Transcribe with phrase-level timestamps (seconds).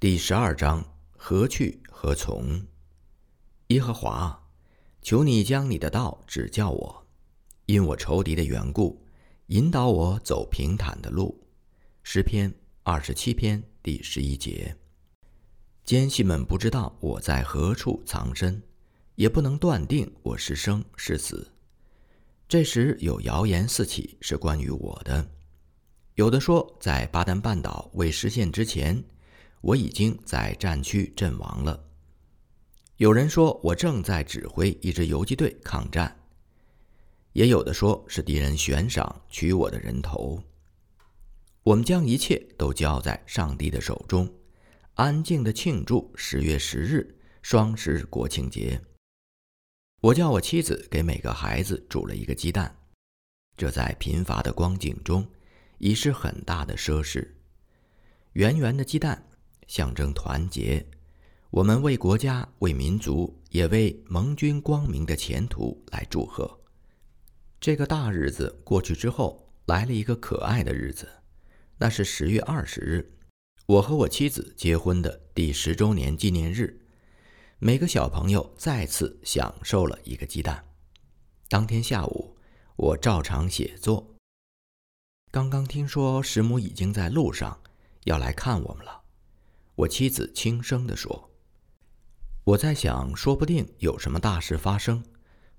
[0.00, 0.82] 第十二章：
[1.14, 2.58] 何去何从？
[3.66, 4.48] 耶和华，
[5.02, 7.06] 求你将你的道指教我，
[7.66, 9.04] 因我仇敌的缘故，
[9.48, 11.38] 引导我走平坦的路。
[12.02, 12.50] 诗篇
[12.82, 14.74] 二十七篇第十一节。
[15.84, 18.62] 奸细们不知道我在何处藏身，
[19.16, 21.46] 也不能断定我是生是死。
[22.48, 25.30] 这时有谣言四起，是关于我的。
[26.14, 29.04] 有的说，在巴丹半岛未实现之前。
[29.60, 31.88] 我已经在战区阵亡了。
[32.96, 36.14] 有人说我正在指挥一支游击队抗战，
[37.32, 40.42] 也有的说是敌人悬赏取我的人头。
[41.62, 44.30] 我们将一切都交在上帝的手中，
[44.94, 48.80] 安静的庆祝十月十日双十国庆节。
[50.00, 52.74] 我叫我妻子给每个孩子煮了一个鸡蛋，
[53.56, 55.26] 这在贫乏的光景中
[55.78, 57.28] 已是很大的奢侈。
[58.32, 59.29] 圆圆的鸡蛋。
[59.70, 60.84] 象征团结，
[61.50, 66.58] 我们为国家、为民族，也为盟军光明的前途来祝贺。
[67.60, 71.08] 这个大日子过去之后，来了一个可爱的日子，
[71.78, 73.16] 那是十月二十日，
[73.66, 76.84] 我和我妻子结婚的第十周年纪念日。
[77.60, 80.64] 每个小朋友再次享受了一个鸡蛋。
[81.48, 82.36] 当天下午，
[82.74, 84.16] 我照常写作。
[85.30, 87.60] 刚刚听说师母已经在路上，
[88.02, 88.99] 要来看我们了。
[89.80, 91.30] 我妻子轻声地说
[92.44, 95.02] ：“我在想，说不定有什么大事发生，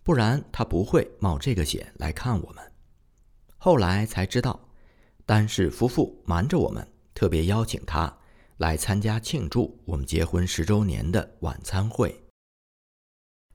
[0.03, 2.71] 不然他不会冒这个险来看我们。”
[3.57, 4.69] 后来才知道，
[5.25, 8.15] 丹氏夫妇瞒着我们，特别邀请他
[8.57, 12.23] 来参加庆祝我们结婚十周年的晚餐会。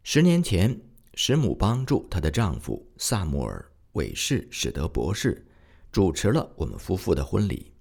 [0.02, 0.80] 十年前，
[1.14, 5.46] 师母帮助她的丈夫萨姆尔·韦氏史德博士
[5.92, 7.72] 主持了我们夫妇的婚礼。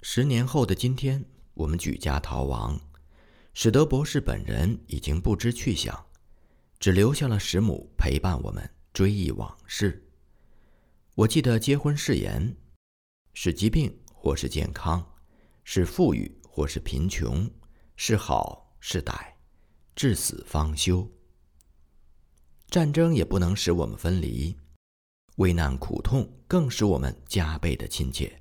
[0.00, 1.24] 十年后的今天。
[1.54, 2.80] 我们举家逃亡，
[3.52, 6.06] 史德博士本人已经不知去向，
[6.80, 10.02] 只留下了师母陪伴我们追忆往事。
[11.14, 12.56] 我记得结婚誓言：
[13.34, 15.06] 是疾病或是健康，
[15.62, 17.48] 是富裕或是贫穷，
[17.96, 19.34] 是好是歹，
[19.94, 21.06] 至死方休。
[22.68, 24.56] 战争也不能使我们分离，
[25.36, 28.40] 危难苦痛更使我们加倍的亲切。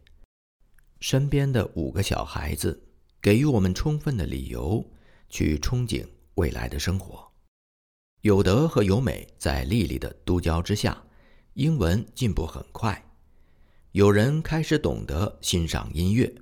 [1.02, 2.88] 身边的五个小孩子。
[3.22, 4.84] 给予我们充分的理由
[5.30, 7.32] 去憧憬未来的生活。
[8.22, 11.04] 有德和有美在丽丽的督教之下，
[11.54, 13.04] 英文进步很快。
[13.92, 16.34] 有人开始懂得欣赏音乐，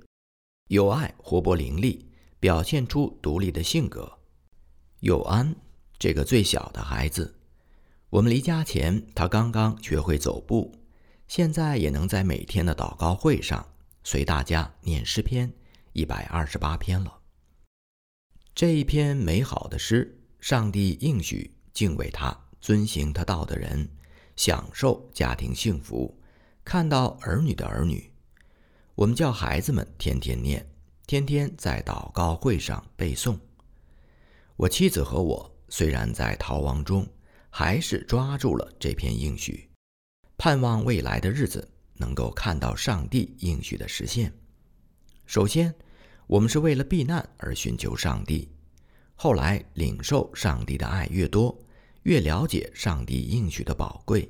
[0.68, 2.00] 有爱活泼伶俐，
[2.40, 4.20] 表现出独立的性格。
[5.00, 5.56] 有安
[5.98, 7.36] 这个最小的孩子，
[8.10, 10.74] 我们离家前他刚刚学会走步，
[11.28, 13.68] 现在也能在每天的祷告会上
[14.04, 15.52] 随大家念诗篇。
[15.94, 17.20] 一百二十八篇了。
[18.54, 23.90] 这一篇美好的诗，上帝应许敬畏他、遵行他道的人，
[24.36, 26.20] 享受家庭幸福，
[26.66, 28.12] 看到儿女的儿女。
[28.96, 30.70] 我们叫孩子们天天念，
[31.08, 33.38] 天天在祷告会上背诵。
[34.58, 37.08] 我妻子和我虽然在逃亡中，
[37.50, 39.70] 还是抓住了这篇应许，
[40.38, 44.34] 盼望未来的日子能够看到上帝应许的实现。
[45.30, 45.72] 首先，
[46.26, 48.50] 我们是为了避难而寻求上帝；
[49.14, 51.56] 后来，领受上帝的爱越多，
[52.02, 54.28] 越了解上帝应许的宝贵，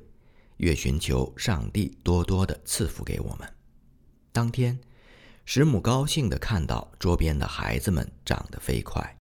[0.58, 3.50] 越寻求上帝多多的赐福给我们。
[4.34, 4.78] 当天，
[5.46, 9.18] 师母高兴地看到桌边的孩子们长得飞快。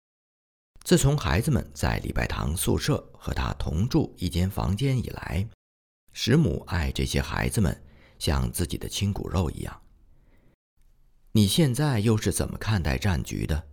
[0.84, 5.44] 自从孩子们在礼拜堂宿舍和他同住一间房间以来，
[6.12, 7.76] 师母爱这些孩子们
[8.20, 9.80] 像自己的亲骨肉一样。
[11.36, 13.66] 你现在又是怎么看待战局的？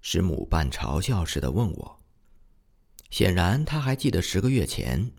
[0.00, 2.00] 师母半嘲笑似的问我。
[3.10, 5.10] 显然，他还记得十个月前，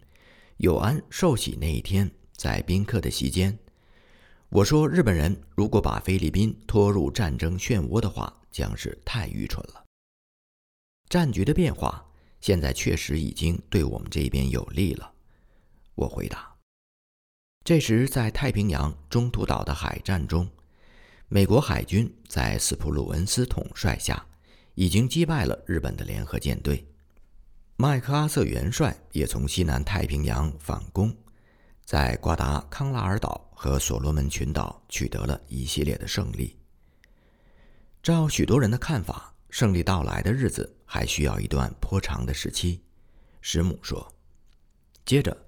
[0.55, 3.59] 友安受洗那一天，在宾客的席间，
[4.47, 9.83] 我说：“日本人如果把菲律宾拖入战争漩涡的话，将是太愚蠢了。”
[11.11, 12.09] 战局的变化
[12.39, 15.13] 现在确实已经对我们这边有利了，
[15.95, 16.55] 我回答。
[17.65, 20.49] 这时，在太平洋中途岛的海战中。
[21.27, 24.23] 美国海军在斯普鲁恩斯统帅下，
[24.75, 26.87] 已经击败了日本的联合舰队。
[27.75, 31.15] 麦克阿瑟元帅也从西南太平洋反攻，
[31.83, 36.55] 在瓜达康拉尔岛和所罗门群岛取得了一系列的胜利。
[38.03, 42.83] 照许多人的看法，胜利到来的日子还需要一段颇长的时期。
[43.41, 44.13] 师母说。
[45.03, 45.42] 接着。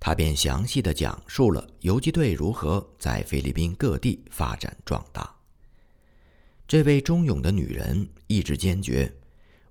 [0.00, 5.30] 他便详细的讲述了游击队如何在菲律宾各地发展壮大。
[6.66, 9.12] 这位忠勇的女人意志坚决，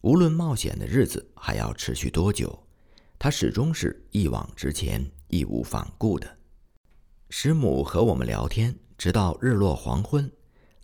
[0.02, 2.58] 无论冒险的日子还要持续多久，
[3.18, 6.38] 她始终是一往直前、义无反顾的。
[7.30, 10.32] 师母和我们聊天，直到日落黄昏，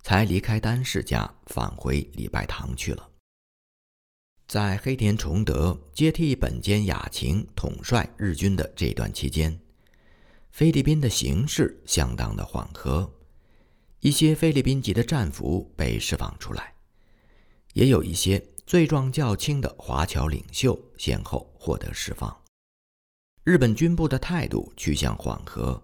[0.01, 3.09] 才离开丹氏家，返回礼拜堂去了。
[4.47, 9.59] 在黑田崇德接替本间雅晴统帅日军的这段期间，
[10.51, 13.12] 菲律宾的形势相当的缓和。
[14.01, 16.75] 一些菲律宾籍的战俘被释放出来，
[17.74, 22.36] 也有一些罪状较轻的华侨领袖先后获得释放。
[23.44, 25.81] 日本军部的态度趋向缓和，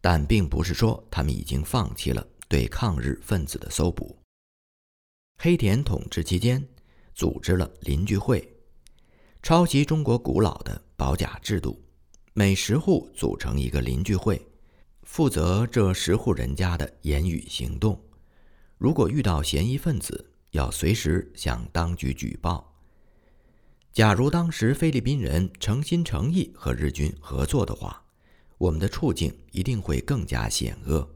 [0.00, 4.18] 但并不是说他们已经放弃了对抗日分子的搜捕。
[5.38, 6.66] 黑田统治期间，
[7.14, 8.46] 组织了邻居会，
[9.42, 11.80] 抄袭中国古老的保甲制度，
[12.32, 14.44] 每十户组成一个邻居会。
[15.02, 18.02] 负责这十户人家的言语行动，
[18.78, 22.74] 如果遇到嫌疑分子，要随时向当局举报。
[23.92, 28.02] 假如当时菲律宾人诚心诚意和日军合作的话，
[28.58, 31.08] 我们的处境一定会更加险恶。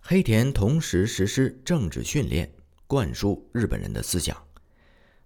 [0.00, 2.54] 黑田同时实施政治训练，
[2.86, 4.43] 灌输日本人的思想：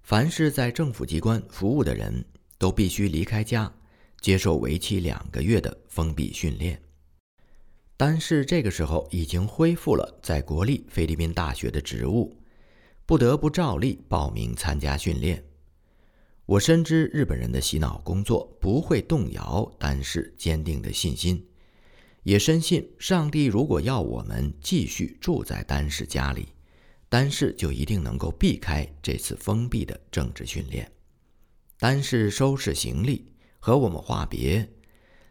[0.09, 2.25] 凡是在政府机关服务的人
[2.57, 3.71] 都必须离开家，
[4.23, 6.81] 接受为期两个月的封闭训练。
[7.95, 12.35] 但是这个时候已经恢复了在国立菲律宾大学的职务，
[13.05, 15.45] 不得不照例报名参加训练。
[16.47, 21.47] 我深知日本人的洗脑工作不会动摇丹氏坚定的信心，
[22.23, 26.49] 也深信上帝如果要我们继续住在丹氏家里，
[27.09, 30.91] 丹氏就一定能够避开这次封闭的政治训练。
[31.79, 34.69] 丹氏收拾行李和我们话别。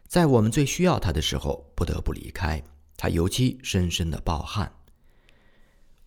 [0.06, 2.62] 在我们最需要他的时候，不得不离开，
[2.96, 4.72] 他尤其深深的抱憾。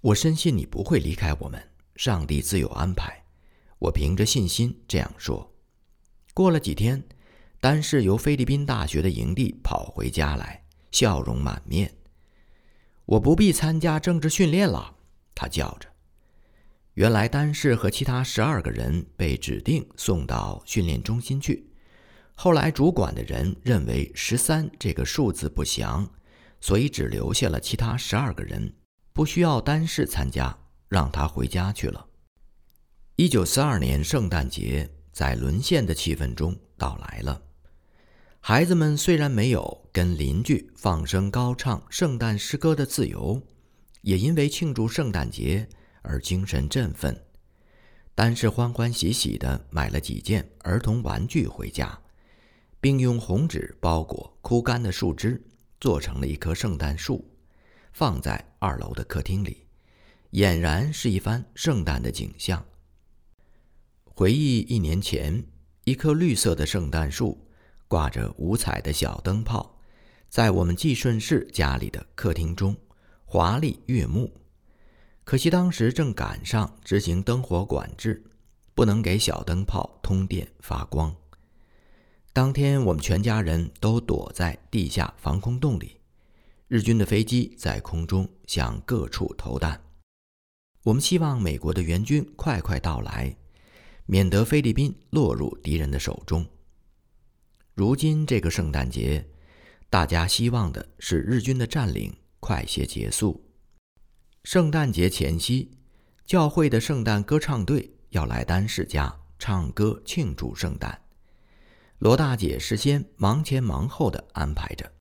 [0.02, 1.62] 我深信你不会离开我们，
[1.96, 3.24] 上帝自有安排。
[3.78, 5.54] 我凭着信心这样说。
[6.34, 7.04] 过了几天，
[7.60, 11.94] 丹氏由菲律宾大学的营地跑回家来，笑容满面。
[13.06, 14.96] 我不必参加政治训练了，
[15.36, 15.88] 他叫着。
[16.96, 21.68] 原来丹氏和其他十二个人被指定送到训练中心去。
[22.36, 26.10] 后来，主管的人认为十三这个数字不详，
[26.60, 28.74] 所以只留下了其他十二个人，
[29.14, 30.58] 不需要单氏参加，
[30.90, 32.06] 让他回家去了。
[33.16, 37.42] 一九四二年圣诞节在沦陷的气氛中到来了。
[38.40, 43.40] 孩子们虽然没有跟邻居放声高唱圣诞诗歌的自由，
[44.02, 45.68] 也因为庆祝圣诞节
[46.02, 47.20] 而精神振奋，
[48.14, 52.00] 单是欢欢喜喜地买了几件儿童玩具回家。
[52.82, 55.40] 并用红纸包裹枯干的树枝，
[55.80, 57.24] 做成了一棵圣诞树，
[57.94, 59.68] 放在二楼的客厅里，
[60.32, 62.66] 俨然是一番圣诞的景象。
[64.04, 65.46] 回忆一年前，
[65.84, 67.48] 一棵绿色的圣诞树，
[67.88, 69.80] 挂着五彩的小灯泡，
[70.28, 72.76] 在我们季顺氏家里的客厅中
[73.34, 74.30] 华丽悦目。
[75.24, 78.22] 可惜当时正赶上执行灯火管制，
[78.76, 81.16] 不能给小灯泡通电发光。
[82.34, 85.96] 当天，我们全家人都躲在地下防空洞里。
[86.68, 89.82] 日军的飞机在空中向各处投弹。
[90.84, 93.34] 我们希望美国的援军快快到来，
[94.06, 96.46] 免得菲律宾落入敌人的手中。
[97.76, 99.26] 如今这个圣诞节，
[99.90, 103.42] 大家希望的是日军的占领快些结束。
[104.44, 105.72] 圣诞节前夕，
[106.26, 111.02] 教会的圣诞歌唱队要来丹氏家唱歌庆祝圣诞。
[112.00, 114.92] 罗大姐事先忙前忙后的安排着，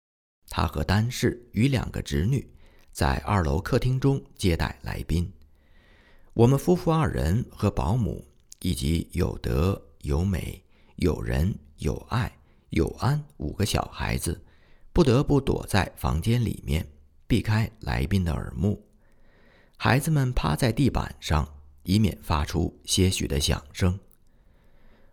[0.49, 2.49] 她和丹氏与两个侄女
[2.92, 5.32] 在二楼客厅中接待来宾。
[6.35, 8.25] 我们夫妇二人和保姆
[8.61, 10.62] 以及有德、有美、
[10.97, 12.30] 有仁、有爱、
[12.68, 14.38] 有安五个小孩子，
[14.92, 16.87] 不得不躲在房间里面，
[17.30, 18.84] 避开来宾的耳目。
[19.76, 21.49] 孩子们趴在地板上，
[21.84, 23.96] 以免发出些许的响声。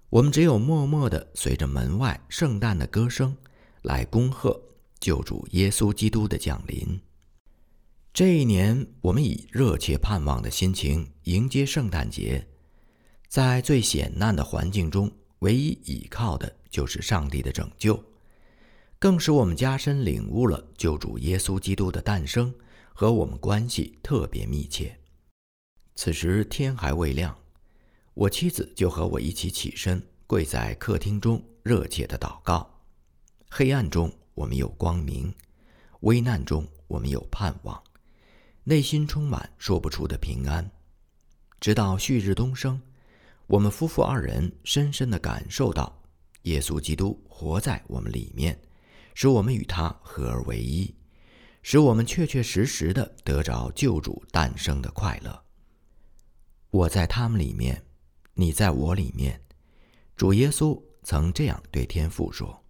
[0.09, 3.37] 我们只有默默地随着门外圣诞的歌声
[3.83, 4.59] 来恭贺
[4.99, 6.99] 救主耶稣基督的降临。
[8.11, 12.47] 这一年，我们以热切盼望的心情迎接圣诞节。
[13.27, 18.03] 在最险难的环境中，唯一倚靠的就是上帝的拯救，
[18.99, 22.53] 更使我们加深领悟了救主耶稣基督的诞生
[22.93, 24.97] 和我们关系特别密切。
[25.95, 27.37] 此时天还未亮。
[28.13, 32.67] 我妻子就和我一起起身，跪在客厅中，热切的祷告。
[33.47, 35.31] 黑暗中，我们有光明；
[35.99, 37.79] 危难中，我们有盼望。
[38.63, 40.67] 内心充满说不出的平安。
[41.59, 42.81] 直到旭日东升，
[43.45, 46.01] 我们夫妇二人深深的感受到，
[46.43, 48.59] 耶稣基督活在我们里面，
[49.19, 50.93] 使我们与他合而为一，
[51.63, 55.43] 使我们确确实实的得着救主诞生的快乐。
[56.69, 57.83] 我在他们里面，
[58.35, 59.41] 你在我里面。
[60.15, 62.63] 主耶稣曾这样对天父说：“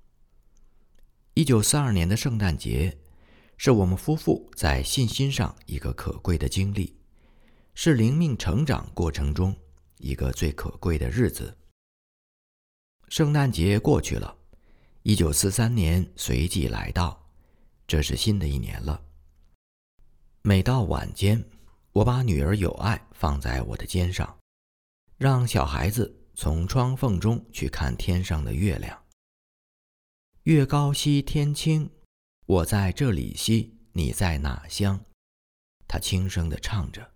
[1.36, 2.98] 一九四二年的圣诞节，
[3.58, 6.98] 是我们夫妇在信心上一个可贵的经历。”
[7.75, 9.54] 是灵命成长过程中
[9.98, 11.58] 一个最可贵的日子。
[13.10, 14.34] 圣诞节过去了，
[15.08, 17.30] 一九四三年随即来到，
[17.88, 19.02] 这是新的一年了。
[20.42, 21.42] 每到晚间，
[21.94, 24.38] 我把女儿有爱放在我的肩上，
[25.18, 29.02] 让小孩子从窗缝中去看天上的月亮。
[30.44, 31.90] 月高西天清，
[32.46, 35.00] 我在这里西，你在哪乡？
[35.88, 37.10] 他轻声地唱着。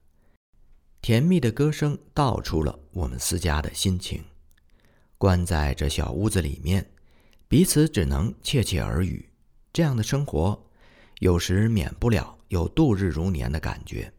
[1.02, 4.24] 甜蜜的歌声道出了我们私家的心情。
[5.18, 6.90] 关在这小屋子里面，
[7.52, 9.30] 彼此只能窃窃耳语。
[9.74, 10.72] 这样的生活，
[11.20, 14.10] 有时免不了有度日如年的感觉。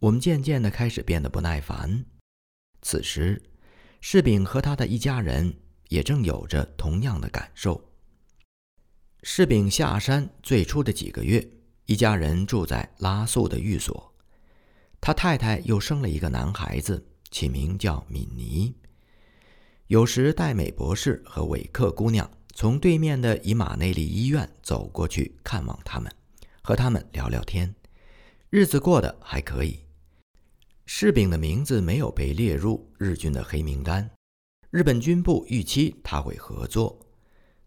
[0.00, 2.04] 我们渐渐的开始变得不耐烦。
[2.80, 3.40] 此时，
[4.00, 5.54] 柿饼和他的一家人
[5.88, 7.80] 也正有着同样的感受。
[9.22, 11.48] 柿饼下山最初的几个月，
[11.86, 14.12] 一家人住在拉素的寓所。
[15.00, 18.74] 他太太又生了一个男孩子，起名叫敏尼。
[19.92, 26.10] 有时戴美博士和韦克姑娘从对面的以马内利医院走过去看望他们，
[26.62, 27.74] 和他们聊聊天，
[28.48, 29.80] 日子过得还可以。
[30.86, 34.10] 柿饼的名字没有被列入日军的黑名单，
[34.70, 36.98] 日本军部预期他会合作。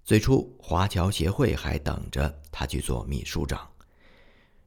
[0.04, 3.70] 最初，华侨协会还等着他去做秘书长，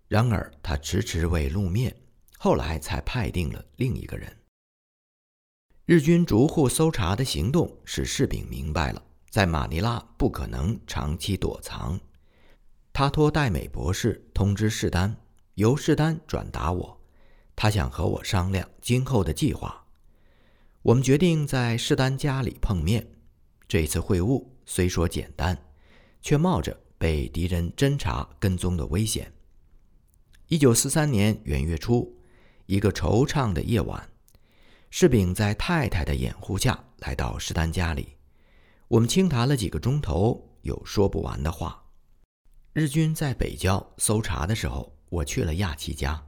[0.06, 1.92] 然而他迟迟未露面。
[2.38, 4.32] 后来才派定了另一个人。
[5.88, 11.98] 日军逐户搜查的行动使士兵明白了，在马尼拉不可能长期躲藏。
[12.92, 15.16] 他托戴美博士通知士丹，
[15.54, 17.00] 由士丹转达我，
[17.56, 19.82] 他想和我商量今后的计划。
[20.82, 23.06] 我们决定在士丹家里碰面。
[23.66, 25.56] 这次会晤虽说简单，
[26.20, 29.32] 却冒着被敌人侦查跟踪的危险。
[30.48, 32.14] 一九四三年元月初。
[32.66, 34.06] 一个惆怅的夜晚，
[34.90, 38.16] 士兵在太太的掩护下来到施丹家里。
[38.88, 41.84] 我们轻谈了几个钟头，有说不完的话。
[42.72, 46.24] 日军在北郊搜查的时候，我去了亚奇家。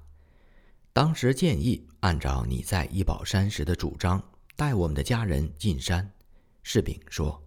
[0.93, 4.23] 当时建议按照你在医保山时的主张，
[4.57, 6.12] 带我们的家人进山。
[6.62, 7.43] 士兵说：“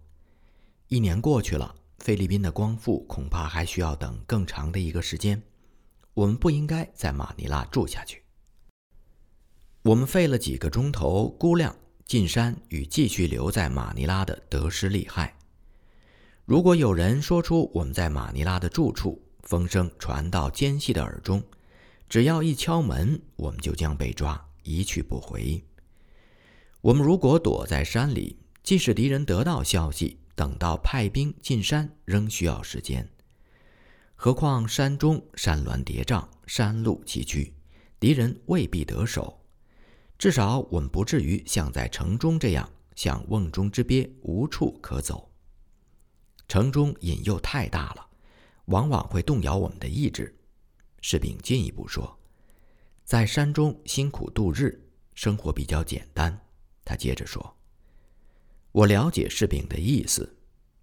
[0.88, 5.40] 一年过去了，菲律宾的光复恐怕还需要等更长的一个时间。
[6.14, 8.22] 我们不应该在马尼拉住下去。”
[9.84, 11.76] 我们费了几个钟头估量
[12.06, 15.36] 进山与继续留在马尼拉的得失利害。
[16.46, 21.42] 如果有人说出我们在马尼拉的住处，风声传到奸细的耳中，
[22.08, 25.62] 只要一敲门，我们就将被抓，一去不回。
[26.80, 33.06] 我们如果躲在山里，即使敌人得到消息，等到派兵进山，仍需要时间。
[34.16, 37.52] 何况山中山峦叠嶂，山路崎岖，
[38.00, 39.43] 敌人未必得手。
[40.18, 45.30] 至少我们不至于像在城中这样，像瓮中之鳖，无处可走。
[46.48, 48.06] 城中引诱太大了，
[48.66, 50.34] 往往会动摇我们的意志。
[51.00, 52.18] 士兵进一步说，
[53.04, 54.80] 在山中辛苦度日，
[55.14, 56.40] 生活比较简单。
[56.84, 57.56] 他接着说
[58.72, 60.36] ：“我了解士兵的意思，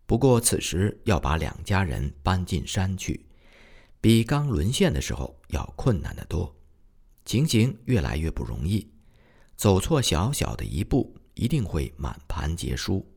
[0.06, 3.26] 不过此时要把两家人搬进山去，
[4.00, 6.56] 比刚沦陷的时候要困难得多，
[7.26, 8.92] 情形越来越不容易。”
[9.62, 13.08] 走错小小的一步，一定会满盘皆输。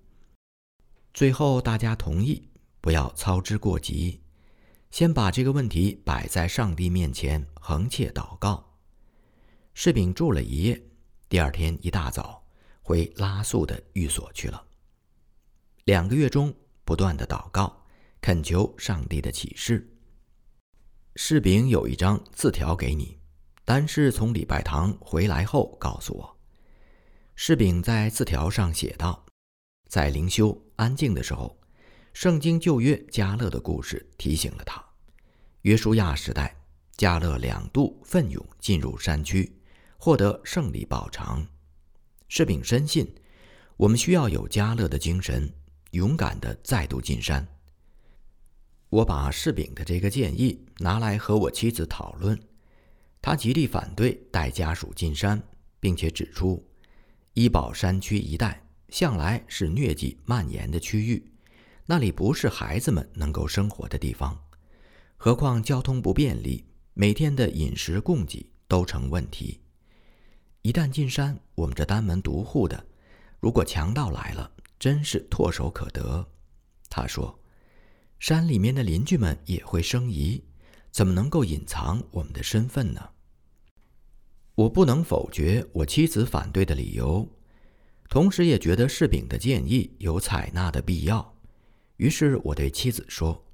[1.15, 2.47] 最后，大家同意
[2.83, 4.21] 不要操之过急，
[4.91, 8.63] 先把这个问题摆在上帝面前，横切祷告。
[9.73, 10.83] 士兵住了一夜，
[11.31, 12.45] 第二天一大早
[12.83, 14.63] 回拉素的寓所去了。
[15.85, 17.87] 两个月中不断的祷告，
[18.21, 19.91] 恳求上帝的启示。
[21.17, 23.19] 士兵有一张字条给你，
[23.65, 26.34] 单是从礼拜堂回来后告诉我。
[27.37, 29.27] 士兵在字条上写道
[29.91, 31.59] ：“在灵修安静的时候，
[32.13, 34.83] 圣经旧约加勒的故事提醒了他。
[35.63, 36.57] 约书亚时代，
[36.97, 39.53] 加勒两度奋勇进入山区，
[39.99, 41.45] 获得胜利报偿。
[42.29, 43.13] 士兵深信，
[43.77, 45.53] 我们需要有加勒的精神，
[45.91, 47.47] 勇敢地再度进山。
[48.91, 52.41] 我把士兵的这个建议拿来和我妻子讨论，
[53.21, 55.43] 他极力反对带家属进山，
[55.81, 56.65] 并且指出，
[57.35, 61.33] 医保山区一带向来是疟疾蔓延的区域，
[61.85, 64.41] 那里不是孩子们能够生活的地方。
[65.17, 69.61] 何况交通不便利，每天的饮食供给都成问题。
[70.63, 72.87] 一旦进山，我们这单门独户的，
[73.41, 76.25] 如果强盗来了，真是唾手可得。
[76.89, 77.37] 他说
[78.21, 80.45] ：“山里面的邻居们也会生疑，
[80.93, 83.11] 怎么能够隐藏我们的身份呢？”
[84.57, 87.29] 我不能否决我妻子反对的理由，
[88.09, 91.35] 同时也觉得柿饼的建议有采纳的必要。
[91.97, 93.45] 于是我对妻子说：“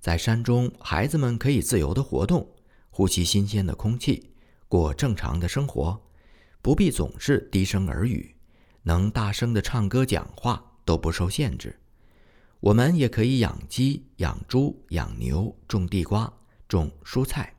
[0.00, 2.48] 在山中，孩子们可以自由的活动，
[2.88, 4.30] 呼吸新鲜的空气，
[4.68, 6.00] 过正常的生活，
[6.62, 8.34] 不必总是低声耳语，
[8.82, 11.78] 能大声的唱歌、讲话都不受限制。
[12.60, 16.32] 我们也可以养鸡、养猪、养牛，种地瓜、
[16.66, 17.54] 种蔬菜。”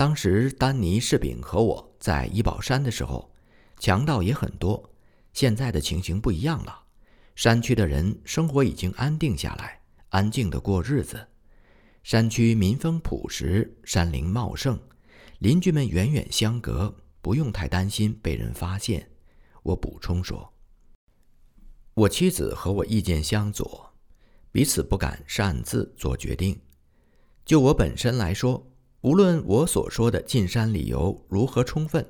[0.00, 3.30] 当时，丹尼、士饼和我在医保山的时候，
[3.78, 4.90] 强盗也很多。
[5.34, 6.84] 现在的情形不一样了，
[7.34, 11.28] 山区的人生活已经安定下来，安静的过日子。
[12.02, 14.80] 山区民风朴实，山林茂盛，
[15.40, 19.06] 邻居们远远相隔，不用太担心被人发现。
[19.62, 20.50] 我补充说，
[21.92, 23.92] 我妻子和我意见相左，
[24.50, 26.58] 彼此不敢擅自做决定。
[27.44, 28.66] 就我本身来说。
[29.02, 32.06] 无论我所说的进山理由如何充分，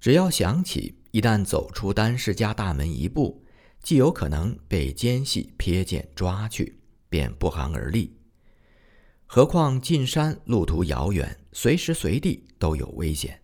[0.00, 3.44] 只要想起一旦走出丹氏家大门一步，
[3.82, 6.78] 既有可能被奸细瞥见抓去，
[7.10, 8.16] 便不寒而栗。
[9.26, 13.38] 何况进山路途遥远，随时随地都有危险，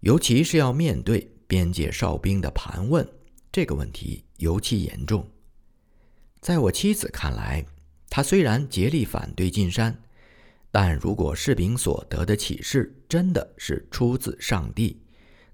[0.00, 3.06] 尤其是要面对边界哨兵的盘问，
[3.52, 5.28] 这个问题尤其严重。
[6.40, 7.62] 在我妻子看来，
[8.08, 10.02] 她虽然竭力反对进山。
[10.72, 15.00] 但如果士兵所得的启示真的是出自上帝，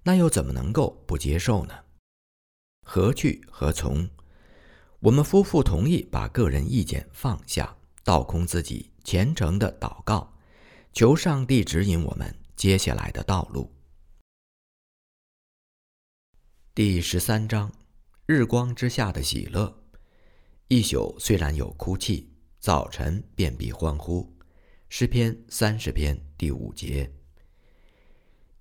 [0.04, 1.74] 那又怎么能够不接受呢？
[2.86, 4.08] 何去何从？
[5.00, 10.32] 我们夫妇同意把个人意见放下，倒空自己，虔诚的祷告，
[10.92, 13.72] 求上帝指引我们接下来的道路。
[16.74, 17.72] 第十三章：
[18.24, 19.82] 日光之下的喜乐。
[20.68, 24.37] 一宿虽然有哭泣，早晨便必欢呼。
[24.90, 27.12] 诗篇三十篇第五节。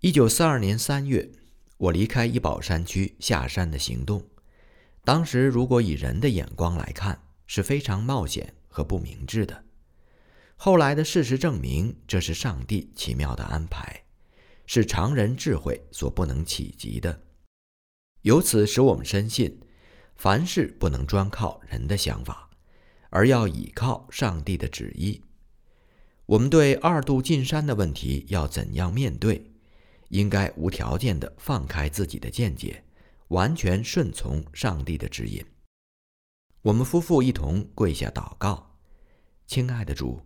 [0.01, 1.31] 一九四二年三月，
[1.77, 4.21] 我离开医保山区下山的行动，
[5.05, 9.63] 当时如果以人的眼光来看，是非常冒险和不明智的。
[10.57, 14.03] 后来的事实证明，这是上帝奇妙的安排，
[14.65, 17.21] 是常人智慧所不能企及的。
[18.23, 19.57] 由此使我们深信，
[20.17, 22.49] 凡事不能专靠人的想法，
[23.11, 25.21] 而要倚靠上帝的旨意。
[26.27, 29.49] 我们对二度进山的问题要怎样面对？
[30.09, 32.83] 应该无条件的放开自己的见解，
[33.29, 35.45] 完全顺从上帝的指引。
[36.61, 38.75] 我们夫妇一同跪下祷告
[39.47, 40.21] ：“亲爱的主，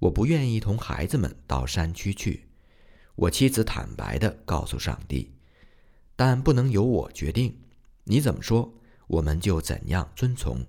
[0.00, 2.48] 我不愿意同孩子们到山区去。”
[3.14, 5.36] 我妻子坦白的告诉上帝
[6.16, 7.56] ：“但不能由我决定，
[8.02, 8.74] 你怎么说，
[9.06, 10.66] 我们就怎样遵从。”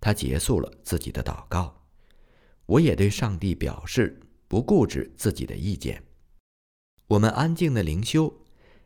[0.00, 1.85] 他结束了自己的祷告。
[2.66, 6.02] 我也对上帝表示不固执自己的意见。
[7.06, 8.32] 我们安静的灵修，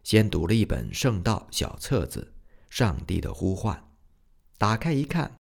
[0.02, 2.32] 先读了一本圣道小册子
[2.68, 3.76] 《上帝的呼唤》。
[4.58, 5.34] 打开一看，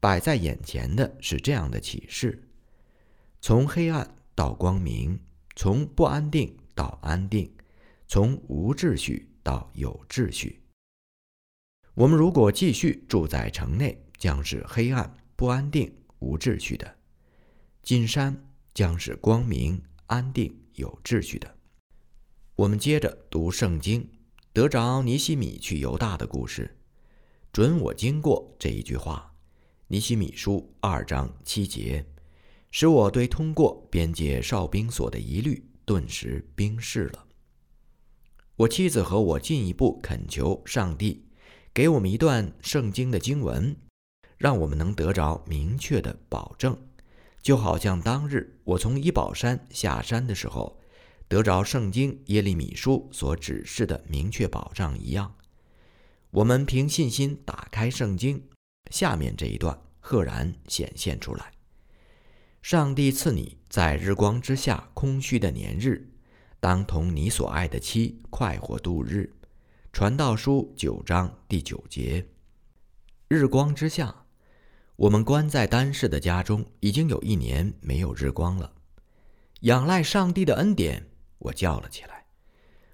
[0.00, 2.48] 摆在眼前的是这样的启示：
[3.40, 5.18] 从黑暗到光明，
[5.56, 7.52] 从不安定到安定，
[8.06, 10.62] 从无秩序到有秩序。
[11.94, 16.99] 我们如果继续住在城内，将是黑暗、不安定、无秩序的。
[17.82, 21.56] 进山将是光明、安定、有秩序的。
[22.56, 24.06] 我们接着读圣经，
[24.52, 26.76] 得着尼西米去犹大的故事。
[27.52, 29.34] 准我经过这一句话，
[29.88, 32.06] 尼西米书二章七节，
[32.70, 37.26] 使我对通过边界哨兵所的疑虑顿时冰释了。
[38.56, 41.24] 我妻子和我进一步恳求上帝，
[41.72, 43.74] 给我们一段圣经的经文，
[44.36, 46.78] 让我们能得着明确的保证。
[47.42, 50.78] 就好像当日我从伊宝山下山的时候，
[51.26, 55.34] 得着圣经耶利米书所指示的明确保障一样，
[56.30, 58.42] 我们凭信心打开圣经，
[58.90, 61.52] 下面这一段赫然显现出来：
[62.60, 66.10] 上帝赐你在日光之下空虚的年日，
[66.60, 69.32] 当同你所爱的妻快活度日。
[69.92, 72.26] 传道书九章第九节，
[73.28, 74.26] 日光之下。
[75.00, 78.70] 我们关在丹氏的家中已经有一年没有日光了。
[79.60, 81.06] 仰赖上帝的恩典，
[81.38, 82.26] 我叫了起来。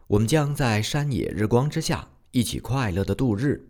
[0.07, 3.69] 我们将在山野日光之下一起快乐的度日。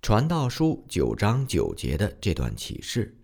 [0.00, 3.14] 传道书九章九节的这段启示，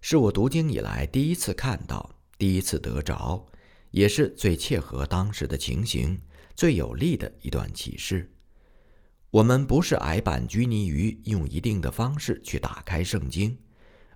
[0.00, 3.44] 是我读经以来第一次看到、第一次得着，
[3.90, 6.18] 也是最切合当时的情形、
[6.56, 8.32] 最有力的一段启示。
[9.30, 13.58] 我们不是矮板拘泥于用一定的方式去打开圣经，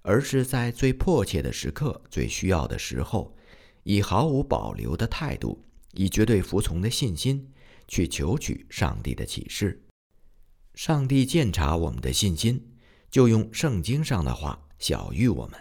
[0.03, 3.37] 而是在最迫切的时刻、最需要的时候，
[3.83, 5.65] 以毫无保留的态度。
[5.95, 7.53] 以绝对服从的信心
[7.87, 9.85] 去求取上帝的启示，
[10.75, 12.67] 上帝鉴察我们的信心，
[13.11, 15.61] 就用圣经上的话小谕我们，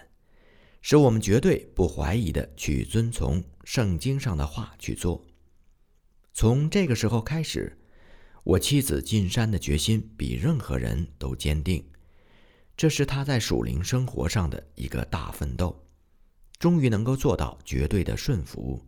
[0.81, 5.25] 使我们绝对不怀疑的去遵从圣经上的话去做。
[6.31, 7.77] 从这个时候开始，
[8.43, 11.83] 我妻子进山的决心比任何人都坚定，
[12.75, 15.79] 这是她在属灵生活上的一个大奋斗，
[16.57, 18.83] 终于能够做到绝对的顺服。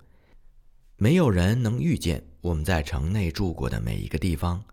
[0.98, 4.64] 没有人能预见我们在城内住过的每一个地方，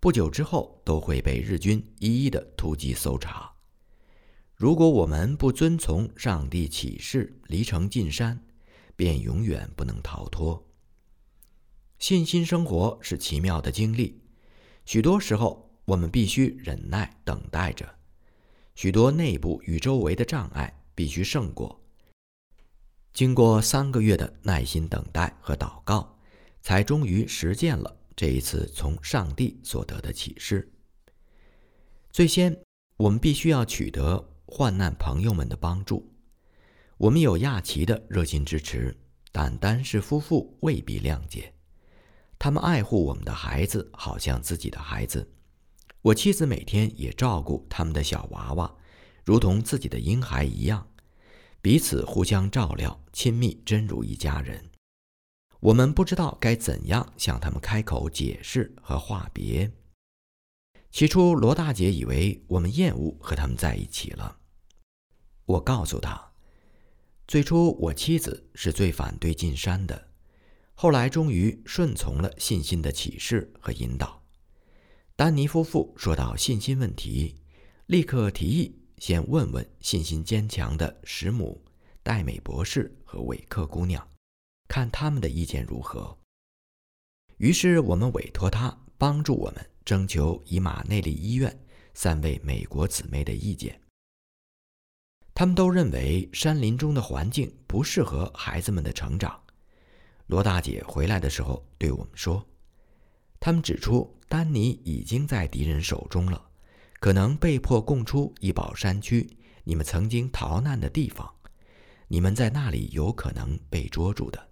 [0.00, 3.52] 不久之后都会被日军一一的突击搜查。
[4.56, 8.42] 如果我们不遵从上帝启示，离城进山，
[8.96, 10.65] 便永远不能逃脱。
[11.98, 14.20] 信心生活是奇妙的经历，
[14.84, 17.88] 许多时候我们必须忍耐等待着，
[18.74, 21.80] 许多内部与周围的障碍必须胜过。
[23.14, 26.18] 经过三个月的耐心等待和祷告，
[26.60, 30.70] 才终于实践了这一次从上帝所得的启示。
[32.12, 32.54] 最先，
[32.98, 36.14] 我们必须要取得患难朋友们的帮助。
[36.98, 38.94] 我们有亚奇的热心支持，
[39.32, 41.54] 但单是夫妇未必谅解。
[42.38, 45.32] 他们爱护我们的孩子，好像自己的孩子。
[46.02, 48.74] 我妻子每天也照顾他们的小娃娃，
[49.24, 50.88] 如同自己的婴孩一样。
[51.60, 54.70] 彼此互相照料，亲密，真如一家人。
[55.58, 59.72] 我们不知道该怎样向他们开口解释和话别。
[60.92, 64.38] 起初，罗大姐以为我们厌恶和他们在一起了。
[65.44, 66.30] 我告诉她，
[67.26, 70.10] 最初我妻子是最反对进山的，
[70.78, 74.22] 后来终于顺从了信心的启示和引导。
[75.16, 77.40] 丹尼夫妇说到信心问题，
[77.86, 78.78] 立刻提议。
[78.98, 81.62] 先问问信心坚强的石母、
[82.02, 84.06] 戴美博士和韦克姑娘，
[84.68, 86.16] 看他们的意见如何。
[87.36, 91.54] 于是我们委托他帮助我们征求以马内利医院
[91.92, 93.78] 三位美国姊妹的意见。
[95.34, 99.38] 他们都认为山林中的环境不适合孩子们的成长。
[100.26, 102.44] 罗大姐回来的时候对我们说
[103.38, 106.50] ：“他们指出，丹尼已经在敌人手中了。”
[106.98, 111.32] 可能被迫供出一宝山区，你们曾经逃难的地方，
[112.08, 114.48] 你们在那里有可能被捉住的。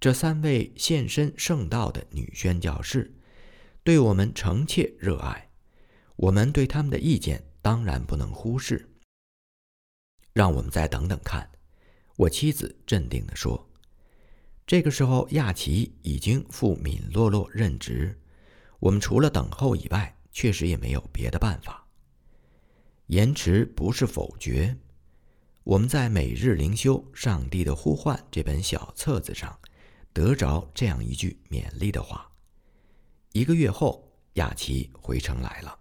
[0.00, 3.14] 这三位献身圣道的女宣教士，
[3.84, 5.50] 对我们诚切热爱，
[6.16, 8.90] 我们对他们的意见当然不能忽视。
[10.32, 11.48] 让我们再等等看，
[12.16, 13.71] 我妻子镇定地说。
[14.66, 18.18] 这个时候，亚奇已经赴敏洛洛任职，
[18.80, 20.16] 我们除了等候以外。
[20.34, 21.86] 确实也没有别的办法。
[23.08, 24.74] 延迟不是否决。
[25.62, 29.60] 我们在《每日灵修：上帝的呼唤》这本小册子上，
[30.10, 32.32] 得着这样一句勉励的话。
[33.32, 35.78] 一个月后，亚奇回城来了，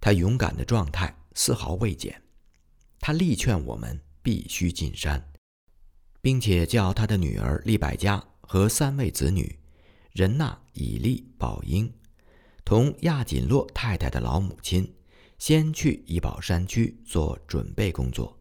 [0.00, 2.22] 他勇敢的状态丝毫未减。
[2.98, 5.22] 他力劝我们必须进山，
[6.26, 9.56] 并且叫他的女儿利百加和三位子女
[10.10, 11.88] 仁娜、以利、宝英。
[12.64, 14.92] 同亚锦洛太太的老母亲
[15.38, 18.36] 先去怡保山区做准备工作，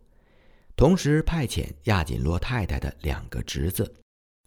[0.76, 3.94] 同时派遣亚锦洛太太的两个侄子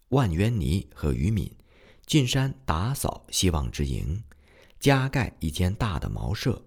[0.09, 1.49] 万渊尼和于敏
[2.05, 4.21] 进山打扫希望之营，
[4.81, 6.61] 加盖一间大的茅舍，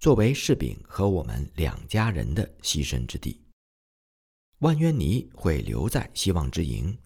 [0.00, 3.40] 作为士兵和我们两家人的栖身之地。
[4.58, 6.96] 万渊尼会留在希望之营，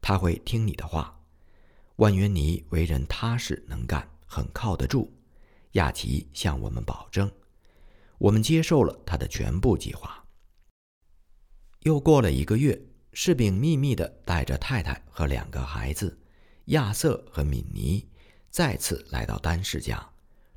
[0.00, 1.20] 他会听你的话。
[1.96, 4.08] 万渊尼为人踏实能干。
[4.26, 5.12] 很靠得住，
[5.72, 7.30] 亚奇向我们保证，
[8.18, 10.24] 我们接受了他的全部计划。
[11.82, 12.76] 又过了一个月，
[13.12, 16.18] 士兵秘密地带着太太和两个孩子
[16.64, 18.04] 亚瑟和敏尼
[18.50, 20.04] 再次来到丹氏家，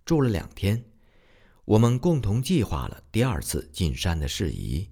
[0.04, 0.84] 住了两天。
[1.64, 4.90] 我们共同计划了第二次进山的事宜。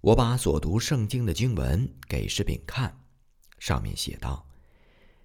[0.00, 2.98] 我把所读圣经的经文给士兵看，
[3.58, 4.46] 上面写道：“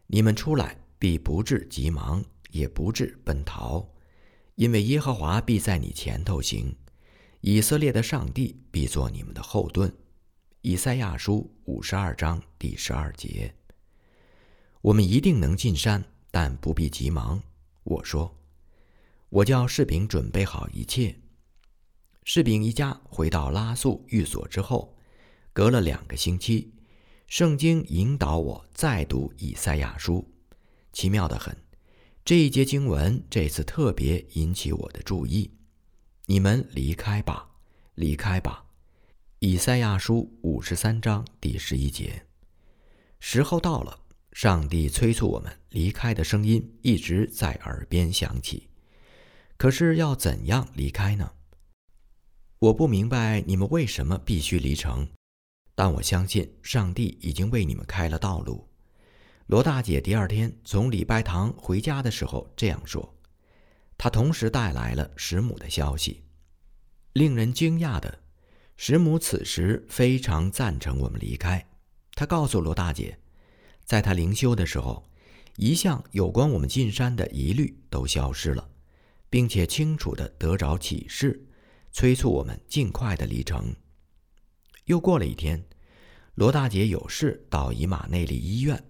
[0.08, 3.84] 你们出来必不致急忙。”也不致奔逃，
[4.54, 6.76] 因为耶和华必在你前头行，
[7.42, 9.92] 以色列的上帝必做你们的后盾。
[10.62, 13.56] 以赛亚书五十二章第十二节。
[14.82, 17.42] 我们一定能进山，但不必急忙。”
[17.86, 18.38] 我说
[19.30, 21.20] ：“我叫士兵准备好一切。”
[22.26, 24.96] 士兵一家回到拉素寓所之后，
[25.52, 26.72] 隔了两个星期，
[27.28, 30.26] 圣经引导我再读以赛亚书，
[30.94, 31.56] 奇妙的很。
[32.24, 35.52] 这一节经文这次特别引起我的注意。
[36.28, 37.50] 你们离开吧，
[37.96, 38.64] 离开吧。
[39.40, 42.26] 以赛亚书五十三章第十一节。
[43.20, 44.00] 时候到了，
[44.32, 48.70] 上帝催促我们离开的声音一直在耳边响起。
[49.58, 51.30] 可是要怎样离开呢？
[52.64, 55.06] 我不明白你们为什么必须离城，
[55.76, 58.66] 但我相信上帝已经为你们开了道路。
[59.48, 63.14] 罗大姐第二天从礼拜堂回家的时候这样说，
[63.98, 66.24] 她同时带来了石母的消息。
[67.12, 68.20] 令人惊讶的，
[68.78, 71.68] 石母此时非常赞成我们离开。
[72.16, 73.20] 她告诉罗大姐，
[73.84, 75.04] 在她灵修的时候，
[75.58, 78.70] 一向有关我们进山的疑虑都消失了，
[79.30, 81.46] 并且清楚地得着启示，
[81.94, 83.74] 催促我们尽快的离城。
[84.86, 85.64] 又过了一天，
[86.36, 88.84] 罗大姐有事到以马内利医院。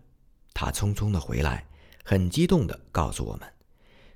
[0.54, 1.68] 她匆匆的回来，
[2.06, 3.54] 很激动的告诉我们，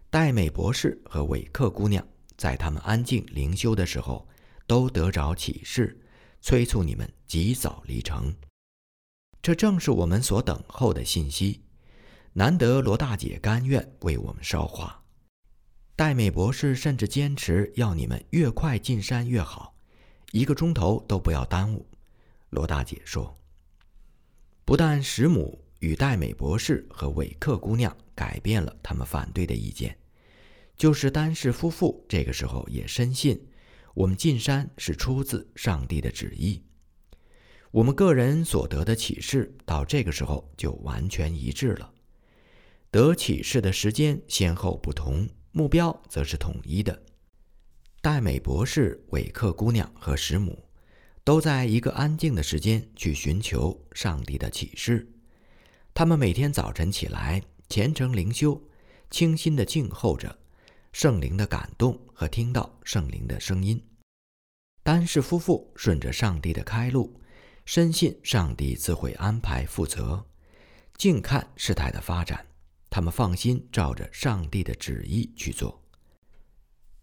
[0.09, 4.27] 戴美博士和韦克姑娘在他们安静灵修的时候，
[4.65, 5.99] 都得着启示，
[6.41, 8.33] 催促你们及早离城。
[9.41, 11.61] 这正是我们所等候的信息。
[12.33, 14.96] 难得罗大姐甘愿为我们捎话，
[15.97, 19.73] 戴美博士甚至坚持要你们越快进山越好，
[20.31, 21.87] 一个钟头都不要耽误。
[22.51, 23.35] 罗大姐说，
[24.63, 25.59] 不但石母。
[25.79, 29.95] 与戴美博士和韦克姑娘改变了他们反对的意见，
[30.75, 33.39] 就是丹氏夫妇这个时候也深信，
[33.93, 36.63] 我们进山是出自上帝的旨意。
[37.69, 41.93] 我们个人所得的启示到这个时候就完全一致了。
[42.89, 47.03] 得启示的时间先后不同，目标则是统一的。
[48.01, 50.63] 戴美博士、韦克姑娘和石母
[51.23, 55.11] 都在一个安静的时间去寻求上帝的启示。
[55.93, 58.61] 他们每天早晨起来虔诚灵修，
[59.09, 60.37] 清心的静候着
[60.93, 63.83] 圣灵的感动和听到圣灵的声音。
[64.83, 67.19] 丹氏夫妇顺着上帝的开路，
[67.65, 70.25] 深信上帝自会安排负责，
[70.95, 72.46] 静看事态的发展。
[72.89, 75.83] 他们放心照着上帝的旨意去做。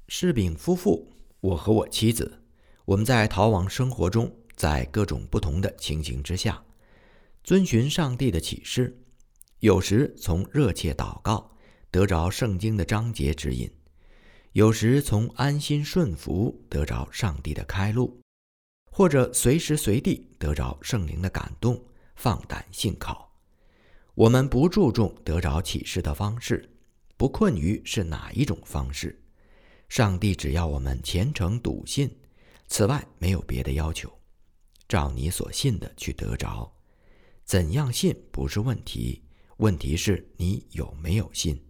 [0.09, 2.43] 士丙夫妇，我和我妻子，
[2.85, 6.63] 我们在逃亡生活中，在各种不同的情形之下。
[7.43, 8.99] 遵循上帝的启示，
[9.61, 11.51] 有时从热切祷告
[11.91, 13.71] 得着圣经的章节指引，
[14.53, 18.21] 有时从安心顺服得着上帝的开路，
[18.91, 21.83] 或者随时随地得着圣灵的感动，
[22.17, 23.24] 放胆信靠。
[24.15, 26.71] 我们不注重得着启示的方式，
[27.17, 29.21] 不困于是哪一种方式。
[29.89, 32.09] 上帝只要我们虔诚笃信，
[32.69, 34.11] 此外没有别的要求，
[34.89, 36.73] 照你所信的去得着。
[37.45, 39.23] 怎样信不是问题，
[39.57, 41.61] 问题是你有没有信。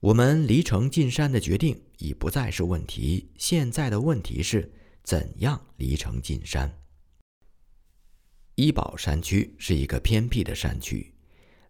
[0.00, 4.70] 我们离城进山的决定已不再是问题，现在的问题是
[5.04, 6.70] 怎样离城进山。
[8.56, 11.12] 伊保山区是一个偏僻的山区，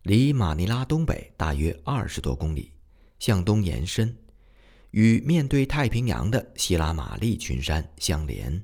[0.02, 2.70] 离马尼拉东北大约二十多公里，
[3.18, 4.16] 向东延伸，
[4.92, 8.62] 与面对太平洋的希拉玛丽群山相连。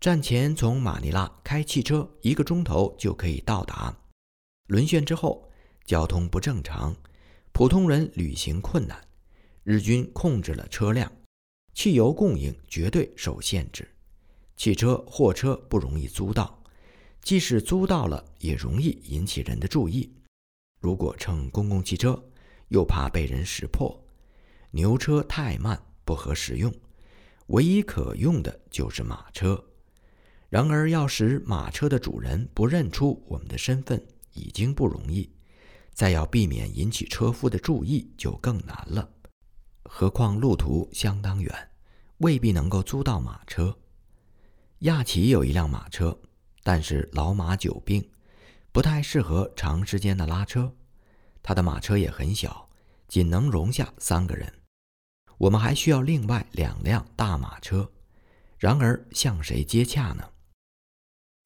[0.00, 3.94] 战前从马尼拉开汽车一个钟头就可以到达。
[4.68, 5.46] 沦陷之后，
[5.84, 6.96] 交通不正常，
[7.52, 8.98] 普通人旅行困难。
[9.62, 11.12] 日军控制了车辆，
[11.74, 13.86] 汽油供应绝对受限制。
[14.56, 16.59] 汽车、货车不容易租到，
[17.22, 20.12] 即使租到了，也容易引起人的注意。
[20.80, 22.20] 如果乘公共汽车，
[22.68, 24.02] 又怕被人识破。
[24.70, 26.72] 牛车太慢，不合实用，
[27.48, 29.62] 唯一可用的就是马车。
[30.48, 35.30] 然而，要使马车的主人不认出我们的身份已经不容易，
[35.92, 39.08] 再要避免引起车夫的注意就更难了。
[39.84, 41.70] 何况路途相当远，
[42.18, 43.76] 未必能够租到马车。
[44.80, 46.16] 亚奇有一辆马车，
[46.62, 48.10] 但是老马久病，
[48.72, 50.74] 不太适合长时间的拉车。
[51.42, 52.68] 他的马车也很小，
[53.08, 54.52] 仅能容下三个人。
[55.38, 57.90] 我们还需要另外两辆大马车。
[58.58, 60.32] 然而，向谁接洽呢？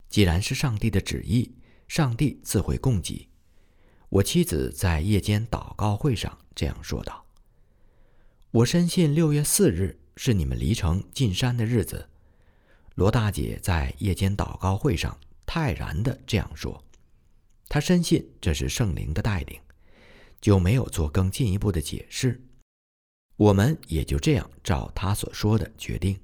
[0.09, 3.29] 既然是上帝的旨意，上帝自会供给。
[4.09, 7.24] 我妻子在夜间祷告会上这样说道
[8.50, 12.11] ：“我深信六月四日是你们离城进山的日子。”
[12.95, 16.83] 罗大姐在夜间祷告会上泰然的这样说。
[17.69, 19.61] 她深信这是圣灵的带领，
[20.41, 22.41] 就没有做更进一步的解释。
[23.37, 26.19] 我们也就这样照他所说的决定。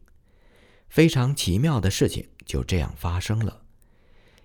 [0.88, 3.62] 非常奇妙的事情就这样发生了。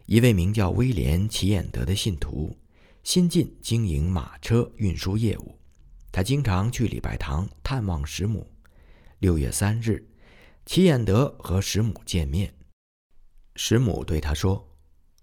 [0.08, 2.58] 一位名叫威廉·齐眼德的信徒，
[3.04, 5.60] 新近经营马车运输业务。
[6.12, 8.50] 他经常去礼拜堂探望师母。
[9.20, 10.08] 六月三日，
[10.66, 12.54] 齐眼德和石母见面。
[13.56, 14.72] 石母对他说。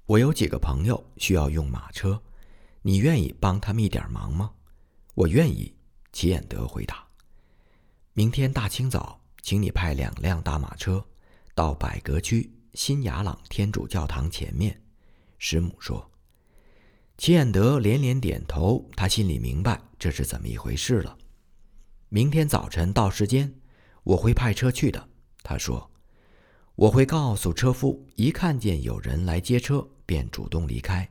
[0.06, 2.20] 我有几个朋友需要用马车，
[2.82, 4.52] 你愿意帮他们一点忙吗？
[5.14, 5.74] 我愿意。
[6.12, 7.06] 齐眼德回答。
[8.12, 11.02] 明天大清早，请你派两辆大马车
[11.54, 14.82] 到百格区新雅朗天主教堂前面。
[15.38, 16.10] 石母说。
[17.16, 21.16] 齐眼德连连点头，他心里明白这是怎么一回事了。
[22.10, 23.54] 明天早晨到时间，
[24.02, 25.08] 我会派车去的。
[25.42, 25.90] 他说。
[26.74, 31.06] 我会告诉车夫，一看见有人来接车，便主动离开。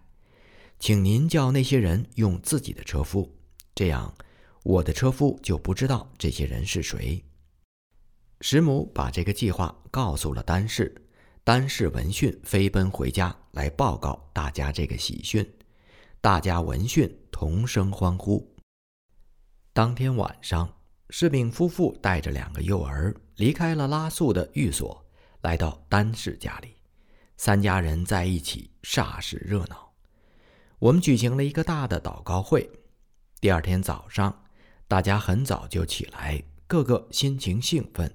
[0.79, 3.31] 请您叫那些人用自己的车夫，
[3.75, 4.11] 这样
[4.63, 7.23] 我的车夫就不知道这些人是谁。
[8.41, 10.93] 石母把这个计划告诉了丹氏，
[11.43, 15.47] 丹氏闻讯飞奔回家来报告大家这个喜讯。
[16.19, 18.51] 大家闻讯同声欢呼。
[19.73, 20.67] 当天晚上，
[21.13, 25.05] 士兵夫妇带着两个幼儿离开了拉素的寓所。
[25.41, 26.73] 来到丹氏家里，
[27.35, 29.91] 三家人在一起煞是热闹。
[30.79, 32.67] 我们举行了一个大的祷告会。
[33.41, 34.33] 第二天早上，
[34.87, 38.09] 大家很早就起来，个个心情兴奋，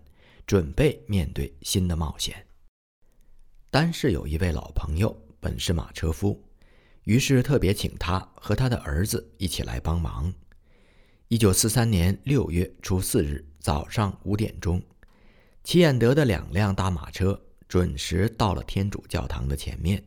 [0.47, 2.47] 准备面对新的冒险。
[3.71, 6.43] 丹氏有一位老朋友，本是马车夫，
[7.03, 10.33] 于是特别请他和他的儿子一起来帮忙。
[11.29, 14.81] 一九四三年六月初四日早上五点钟。
[15.65, 20.01] 齐眼德的两辆大马车准时到了天主教堂的前面，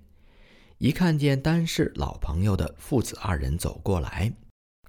[0.77, 4.31] 一看见丹氏老朋友的父子二人走过来，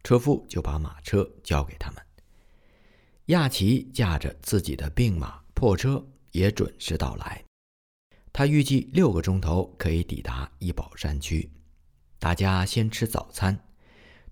[0.04, 2.00] 车夫就把马车交给他们。
[3.26, 7.44] 亚奇驾着自己的病马破车也准时到来，
[8.32, 11.50] 他预计六个钟头可以抵达伊保山区。
[12.20, 13.58] 大家先吃早餐，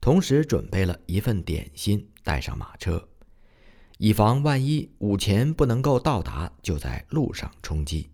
[0.00, 3.08] 同时准备了一份点心带上马车。
[3.98, 8.08] 以防万一午前不能够到达，就在路上充饥。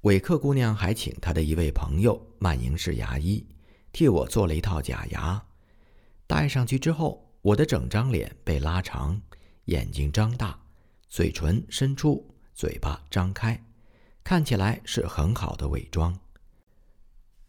[0.00, 3.46] 韦克姑娘还请她的一位朋友曼宁氏牙医
[3.92, 5.40] 替我做了一套假牙，
[6.26, 9.20] 戴上去之后，我的整张脸被拉长，
[9.66, 10.58] 眼睛张大，
[11.08, 13.62] 嘴唇伸出，嘴巴张开，
[14.24, 16.18] 看起来是很好的伪装。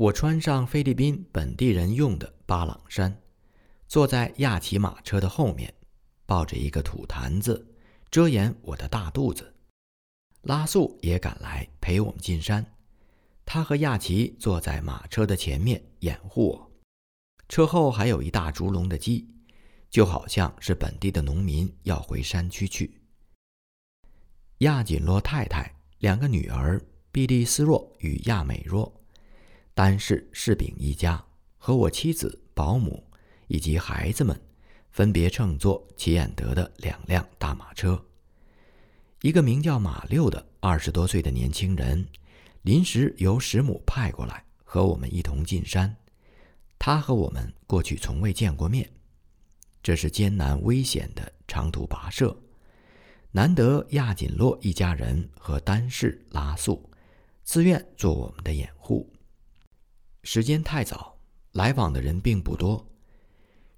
[0.02, 3.22] 我穿上菲律宾本地人用的巴朗衫，
[3.88, 5.72] 坐在亚奇马车的后面。
[6.26, 7.68] 抱着一个土坛子，
[8.10, 9.54] 遮掩我的大肚子。
[10.42, 12.66] 拉素也赶来陪我们进山，
[13.46, 16.72] 他和亚奇坐在马车的前面掩护我。
[17.48, 19.30] 车后还有一大竹笼的鸡，
[19.92, 23.00] 就好像是本地的农民要回山区去。
[24.60, 28.92] 亚锦洛太太、两个女儿毕利斯若与亚美若，
[29.82, 31.26] 单是士丙一家
[31.58, 33.04] 和我妻子、保姆
[33.48, 34.40] 以及孩子们。
[34.92, 38.00] 分别乘坐齐眼德的两辆大马车。
[39.24, 42.08] 一个名叫马六的二十多岁的年轻人，
[42.62, 45.98] 临时由石母派过来和我们一同进山。
[46.78, 48.88] 他和我们过去从未见过面，
[49.82, 52.38] 这是艰难危险的长途跋涉。
[53.32, 56.88] 难得亚锦洛一家人和丹氏拉素
[57.42, 59.12] 自愿做我们的掩护。
[60.24, 61.18] 时间太早，
[61.54, 62.86] 来往的人并不多。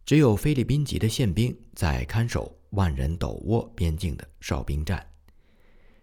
[0.06, 5.06] 只有菲律宾籍的宪兵在看守万人陡窝边境的哨兵站。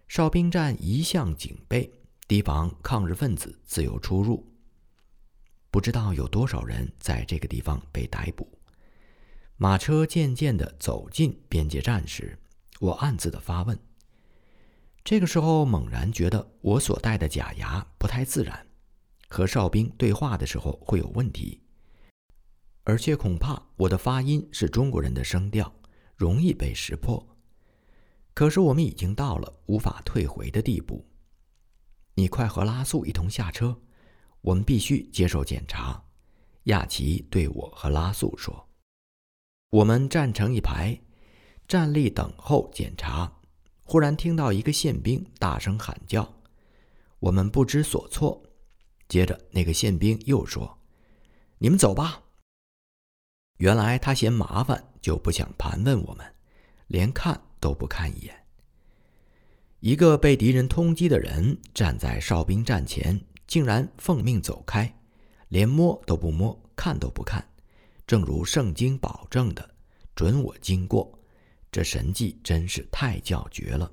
[0.07, 1.89] 哨兵站一向警备，
[2.27, 4.45] 提防抗日分子自由出入。
[5.69, 8.51] 不知道有多少人在这个地方被逮捕。
[9.57, 12.37] 马车渐渐地走进边界站时，
[12.79, 13.79] 我暗自的发问。
[15.03, 18.67] 这个时候猛然觉得我所戴的假牙不太自然，
[19.31, 21.61] 和哨兵对话的时候会有问题。
[22.83, 25.73] 而且恐怕我的发音是中国人的声调，
[26.17, 27.25] 容易被识破。
[28.33, 31.07] 可是我们已经到了无法退回的地步。
[32.15, 33.79] 你快和拉素一同下车，
[34.41, 36.03] 我们必须接受检查。
[36.63, 38.67] 亚奇对我和拉素说
[39.71, 40.99] ：“我们站成一排，
[41.67, 43.31] 站立等候检查。”
[43.83, 46.33] 忽然听到一个宪兵大声喊叫，
[47.19, 48.41] 我们不知所措。
[49.11, 50.79] 接着那个宪兵又说
[51.59, 52.23] ：“你们走吧。”
[53.59, 56.25] 原来他嫌麻烦，就不想盘问我们，
[56.87, 58.33] 连看都不看一眼。
[59.81, 64.89] 一个被敌人通缉的人站在哨兵站前，竟然奉命走开，
[65.49, 67.45] 连摸都不摸，看都不看，
[68.07, 69.75] 正如圣经保证的，
[70.15, 71.19] 准我经过。
[71.69, 73.91] 这神迹真是太叫绝了！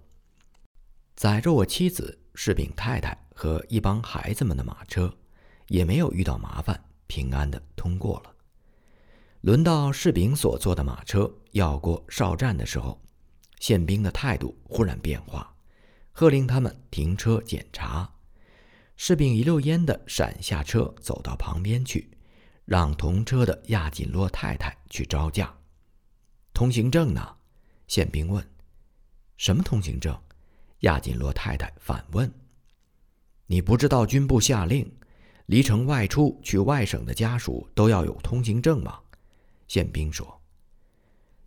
[1.16, 5.12] 载着我妻子、士兵太太和一帮孩子们的马车，
[5.66, 8.32] 也没有遇到麻烦，平安的通过了。
[9.41, 13.03] 轮到士兵所坐的马车要过哨站的时候，
[13.59, 15.53] 宪兵的态度忽然变化，
[16.12, 18.09] 喝令他们停车检查。
[18.97, 22.09] 士兵一溜烟的闪下车，走到旁边去，
[22.64, 25.53] 让同车的亚锦洛太太去招架。
[26.55, 27.34] 通行证呢？
[27.89, 28.49] 宪兵问
[29.36, 30.16] ：“什么通行证？”
[30.81, 32.33] 亚锦洛太太反问
[33.47, 34.89] ：“你不知道军部下令，
[35.47, 38.99] 离城外出去外省的家属都要有通行证吗？”
[39.66, 40.41] 宪兵说：“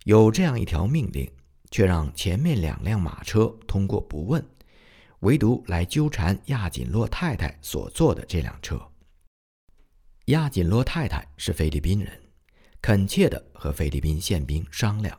[0.04, 1.30] 有这样一条命令，
[1.70, 4.44] 却让前面两辆马车通过不问，
[5.20, 8.80] 唯独来纠缠亚锦洛太太所坐的这辆车。”
[10.26, 12.20] 亚锦洛太太是菲律宾人，
[12.80, 15.18] 恳切地和菲律宾宪兵商量。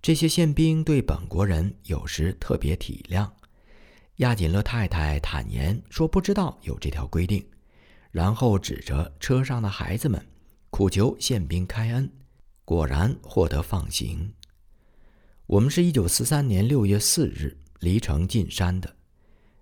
[0.00, 3.30] 这些宪兵对本国人有时特别体谅。
[4.16, 7.44] 亚锦乐太太坦言说不知道有这条规定，
[8.10, 10.24] 然后指着车上的孩子们，
[10.70, 12.10] 苦求宪兵开恩。
[12.64, 14.32] 果然获得放行。
[15.46, 18.96] 我们是一九四三年六月四日离城进山的，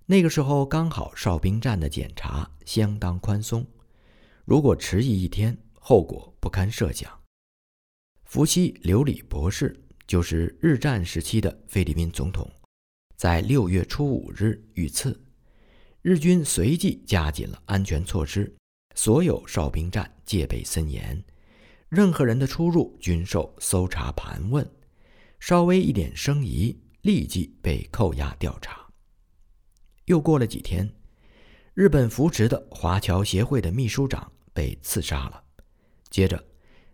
[0.06, 3.64] 那个时候刚好哨兵站的检查相当宽松，
[4.44, 7.10] 如果迟疑一天，后果不堪设想。
[8.24, 9.85] 伏羲刘礼博士。
[10.06, 12.48] 就是日战时期的菲律宾总统，
[13.16, 15.20] 在六月初五日遇刺，
[16.00, 18.54] 日军随即加紧了安全措施，
[18.94, 21.20] 所有哨兵站戒备森严，
[21.88, 24.64] 任何人的出入均受搜查盘问，
[25.40, 28.86] 稍微一点生疑，立即被扣押调查。
[30.04, 30.88] 又过了几天，
[31.74, 35.42] 日本扶持的华侨协会的秘书长被刺杀了，
[36.10, 36.42] 接着。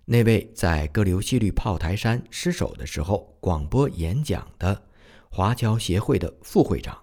[0.05, 4.83] 那位在哥留西律炮台山失守的时候广播演讲的
[5.31, 7.01] 华侨协会的副会长，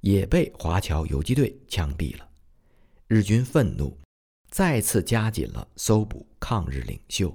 [0.00, 2.28] 也被华侨游击队枪毙了。
[3.06, 3.96] 日军愤怒，
[4.50, 7.34] 再次加紧了搜捕抗日领袖。